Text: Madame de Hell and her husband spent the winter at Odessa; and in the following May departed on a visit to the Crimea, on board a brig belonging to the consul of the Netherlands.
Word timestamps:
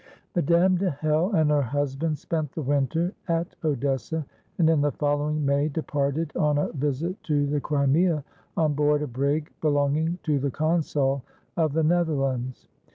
Madame 0.35 0.77
de 0.77 0.89
Hell 0.89 1.31
and 1.33 1.51
her 1.51 1.61
husband 1.61 2.17
spent 2.17 2.51
the 2.53 2.61
winter 2.63 3.13
at 3.27 3.55
Odessa; 3.63 4.25
and 4.57 4.67
in 4.67 4.81
the 4.81 4.91
following 4.93 5.45
May 5.45 5.69
departed 5.69 6.31
on 6.35 6.57
a 6.57 6.71
visit 6.73 7.21
to 7.25 7.45
the 7.45 7.61
Crimea, 7.61 8.23
on 8.57 8.73
board 8.73 9.03
a 9.03 9.07
brig 9.07 9.51
belonging 9.61 10.17
to 10.23 10.39
the 10.39 10.49
consul 10.49 11.21
of 11.55 11.73
the 11.73 11.83
Netherlands. 11.83 12.67